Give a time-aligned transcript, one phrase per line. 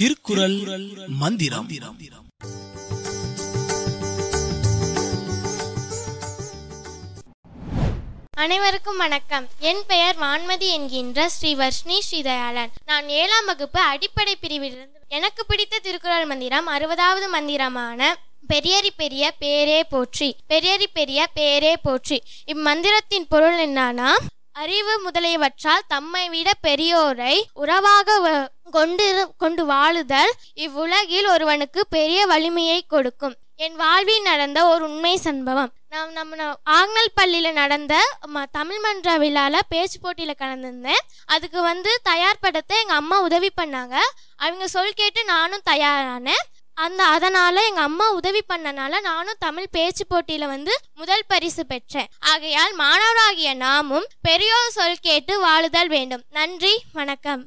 [0.00, 1.68] திருக்குறள் மந்திரம்.
[8.30, 9.48] அனைவருக்கும் வணக்கம்.
[9.58, 12.70] என் பெயர் வான்மதி என்கின்ற ஸ்ரீ வர்ஷ்ணி ஸ்ரீதயாளன்.
[12.86, 18.18] நான் ஏழாம் வகுப்பு அடிப்படை பிரிவிலிருந்து எனக்கு பிடித்த திருக்குறள் மந்திரம் அறுபதாவது மந்திரமான
[18.52, 20.36] பெரியரி பெரிய பேரே போற்றி.
[20.48, 22.22] பெரியரி பெரிய பேரே போற்றி.
[22.46, 24.10] இம்மந்திரத்தின் பொருள் என்னன்னா
[24.52, 33.36] அறிவு முதலியவற்றால் தம்மை விட பெரியோரை உறவாக வ- கொண்டு கொண்டு வாழுதல் இவ்வுலகில் ஒருவனுக்கு பெரிய வலிமையை கொடுக்கும்.
[33.56, 35.72] என் வாழ்வில் நடந்த ஒரு உண்மை சம்பவம்.
[35.88, 41.00] நான் நம்ம ஆங்கல் பள்ளியில் நடந்த ம- தமிழ் மன்ற விழால பேச்சு போட்டியில் கலந்துருந்தேன்.
[41.26, 43.96] அதுக்கு வந்து தயார்படுத்த எங்கள் அம்மா உதவி பண்ணாங்க.
[44.36, 46.44] அவங்க சொல் கேட்டு நானும் தயாரானேன்.
[46.74, 52.06] அந்த அதனால் எங்கள் அம்மா உதவி பண்ணனால நானும் தமிழ் பேச்சு போட்டியில் வந்து முதல் பரிசு பெற்றேன்.
[52.20, 56.22] ஆகையால் மாணவராகிய நாமும் பெரியோர் சொல் கேட்டு வாழுதல் வேண்டும்.
[56.30, 57.46] நன்றி வணக்கம்.